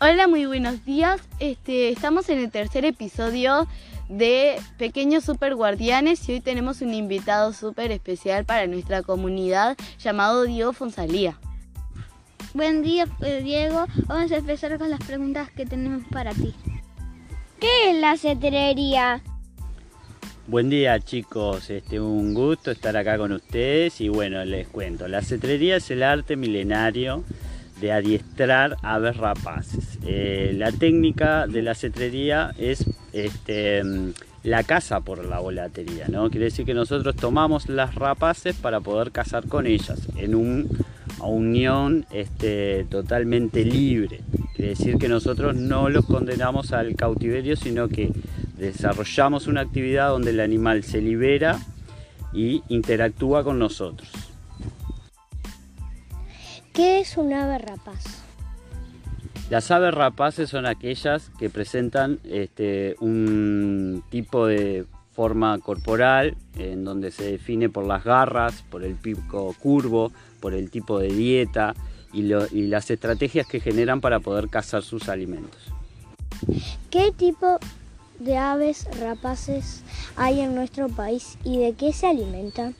[0.00, 1.20] Hola, muy buenos días.
[1.40, 3.66] Este, estamos en el tercer episodio
[4.08, 10.44] de Pequeños Super Guardianes y hoy tenemos un invitado súper especial para nuestra comunidad llamado
[10.44, 11.40] Diego Fonsalía.
[12.54, 13.86] Buen día, eh, Diego.
[14.06, 16.54] Vamos a empezar con las preguntas que tenemos para ti.
[17.58, 19.20] ¿Qué es la cetrería?
[20.46, 25.22] Buen día chicos, este, un gusto estar acá con ustedes y bueno, les cuento, la
[25.22, 27.24] cetrería es el arte milenario
[27.80, 29.98] de adiestrar aves rapaces.
[30.06, 33.82] Eh, la técnica de la cetrería es este,
[34.42, 36.30] la caza por la volatería, ¿no?
[36.30, 40.64] Quiere decir que nosotros tomamos las rapaces para poder cazar con ellas en una
[41.20, 44.20] unión este, totalmente libre.
[44.54, 48.10] Quiere decir que nosotros no los condenamos al cautiverio, sino que
[48.56, 51.58] desarrollamos una actividad donde el animal se libera
[52.32, 54.08] y interactúa con nosotros.
[56.78, 58.04] ¿Qué es un ave rapaz?
[59.50, 67.10] Las aves rapaces son aquellas que presentan este, un tipo de forma corporal en donde
[67.10, 71.74] se define por las garras, por el pico curvo, por el tipo de dieta
[72.12, 75.60] y, las estrategias que generan para poder cazar sus alimentos.
[76.90, 77.58] ¿Qué tipo
[78.20, 79.82] de aves rapaces
[80.14, 82.76] hay en nuestro país y de qué se alimentan?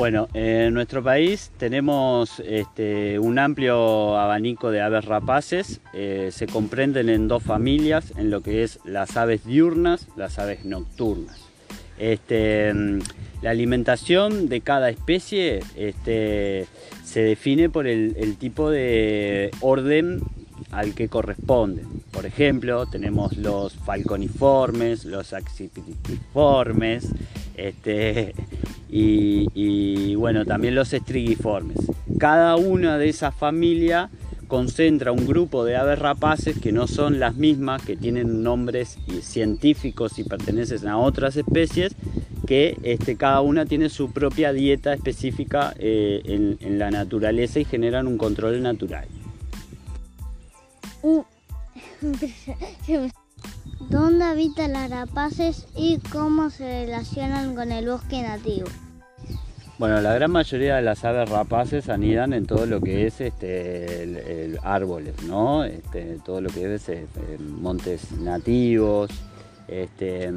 [0.00, 5.82] Bueno, en nuestro país tenemos este, un amplio abanico de aves rapaces.
[5.92, 10.64] Eh, se comprenden en dos familias, en lo que es las aves diurnas, las aves
[10.64, 11.44] nocturnas.
[11.98, 12.72] Este,
[13.42, 16.66] la alimentación de cada especie este,
[17.04, 20.22] se define por el, tipo de orden
[20.70, 21.82] al que corresponde.
[22.10, 27.06] Por ejemplo, tenemos los falconiformes, los accipitiformes,
[27.54, 28.34] este,
[28.92, 31.78] y, bueno, también los estrigiformes.
[32.18, 34.10] Cada una de esas familias
[34.48, 40.18] concentra un grupo de aves rapaces que no son las mismas, que tienen nombres científicos
[40.18, 41.94] y pertenecen a otras especies,
[42.46, 48.08] que este, cada una tiene su propia dieta específica eh, en, la naturaleza y generan
[48.08, 49.06] un control natural.
[53.90, 58.68] ¿Dónde habitan las rapaces y cómo se relacionan con el bosque nativo?
[59.80, 64.56] Bueno, la gran mayoría de las aves rapaces anidan en todo lo que es este,
[64.62, 65.64] árboles, ¿no?
[65.64, 69.10] Este, todo lo que es este, montes nativos.
[69.66, 70.30] Este,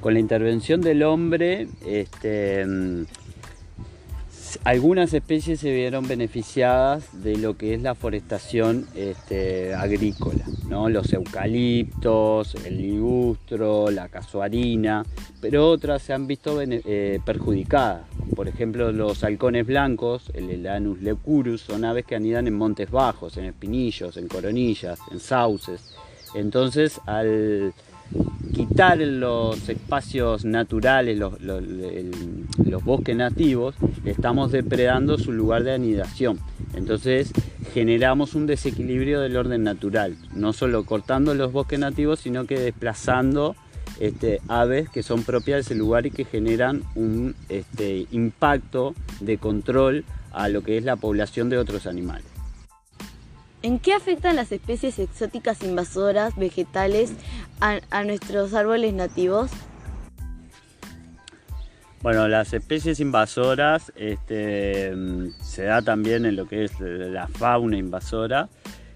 [0.00, 2.64] con la intervención del hombre, este,
[4.64, 10.88] algunas especies se vieron beneficiadas de lo que es la forestación este, agrícola, ¿no?
[10.88, 15.04] los eucaliptos, el ligustro, la casuarina,
[15.40, 18.02] pero otras se han visto eh, perjudicadas.
[18.34, 23.36] Por ejemplo, los halcones blancos, el Elanus leucurus, son aves que anidan en montes bajos,
[23.36, 25.94] en espinillos, en coronillas, en sauces.
[26.34, 27.74] Entonces, al
[28.54, 33.74] quitar los espacios naturales, los, bosques nativos,
[34.04, 36.38] estamos depredando su lugar de anidación.
[36.74, 37.32] Entonces
[37.72, 43.56] generamos un desequilibrio del orden natural, no solo cortando los bosques nativos, sino que desplazando
[44.00, 49.38] este, aves que son propias de ese lugar y que generan un este, impacto de
[49.38, 52.24] control a lo que es la población de otros animales.
[53.62, 57.12] ¿En qué afectan las especies exóticas invasoras vegetales
[57.60, 59.50] a, nuestros árboles nativos?
[62.02, 64.92] Bueno, las especies invasoras este,
[65.40, 68.48] se da también en lo que es la fauna invasora.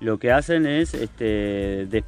[0.00, 2.04] Lo que hacen es este,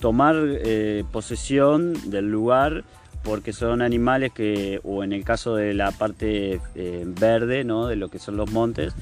[0.00, 2.84] tomar eh, posesión del lugar
[3.22, 7.86] porque son animales que, o en el caso de la parte eh, verde, ¿no?
[7.86, 8.94] de lo que son los montes,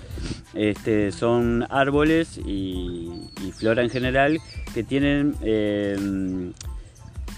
[0.55, 3.11] este, son árboles y,
[3.57, 4.39] flora en general
[4.73, 6.53] que tienen eh,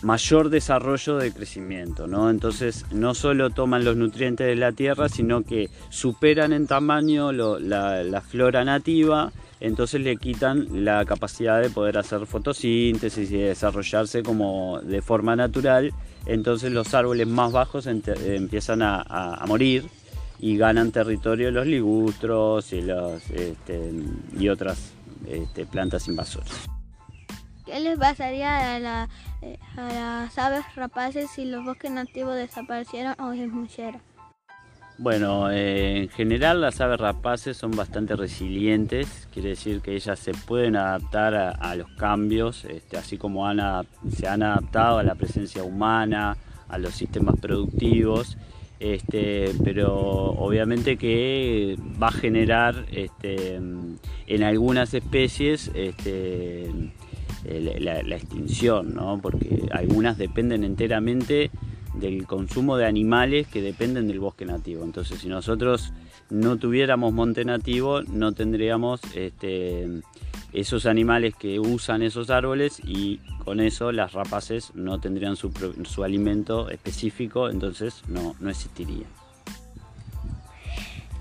[0.02, 2.06] mayor desarrollo de crecimiento.
[2.06, 2.28] ¿no?
[2.28, 8.22] Entonces no solo toman los nutrientes de la tierra, sino que superan en tamaño la
[8.28, 15.02] flora nativa entonces le quitan la capacidad de poder hacer fotosíntesis y desarrollarse como de
[15.02, 15.92] forma natural,
[16.26, 19.84] entonces los árboles más bajos empiezan a, morir
[20.40, 23.92] y ganan territorio los ligustros y, los, este,
[24.38, 24.92] y otras
[25.26, 26.68] este, plantas invasoras.
[27.66, 29.08] ¿Qué les pasaría a,
[29.42, 29.82] eh, a
[30.24, 34.00] las aves rapaces si los bosques nativos desaparecieran o disminuyeran?
[34.98, 40.32] Bueno, eh, en general las aves rapaces son bastante resilientes, quiere decir que ellas se
[40.32, 43.46] pueden adaptar a, los cambios, este, así como
[44.14, 46.36] se han adaptado a la presencia humana,
[46.68, 48.36] a los sistemas productivos.
[48.80, 53.56] Este, pero obviamente que va a generar este,
[54.26, 56.70] en algunas especies este,
[57.44, 59.20] la, extinción, ¿no?
[59.20, 61.50] porque algunas dependen enteramente
[61.94, 64.82] del consumo de animales que dependen del bosque nativo.
[64.82, 65.92] Entonces, si nosotros
[66.30, 70.00] no tuviéramos monte nativo, no tendríamos este,
[70.52, 76.68] esos animales que usan esos árboles y con eso las rapaces no tendrían su, alimento
[76.70, 79.06] específico, entonces no, no existiría.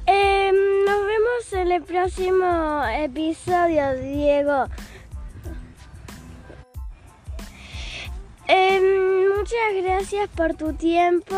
[0.06, 0.56] Em,
[0.86, 4.66] nos vemos en el próximo episodio, Diego.
[8.48, 11.36] Em, muchas gracias por tu tiempo,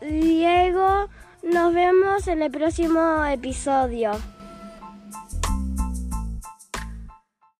[0.00, 1.08] Diego.
[1.42, 4.12] Nos vemos en el próximo episodio.